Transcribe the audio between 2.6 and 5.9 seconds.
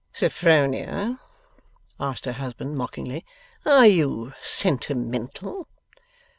mockingly, 'are you sentimental?